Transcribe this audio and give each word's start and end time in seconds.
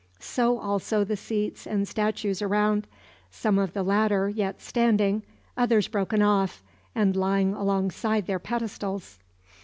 So 0.19 0.57
also 0.57 1.03
the 1.03 1.15
seats 1.15 1.67
and 1.67 1.87
statues 1.87 2.41
around, 2.41 2.87
some 3.29 3.59
of 3.59 3.73
the 3.73 3.83
latter 3.83 4.29
yet 4.29 4.59
standing, 4.59 5.21
others 5.55 5.87
broken 5.87 6.23
off, 6.23 6.63
and 6.95 7.15
lying 7.15 7.53
alongside 7.53 8.25
their 8.25 8.39
pedestals. 8.39 9.19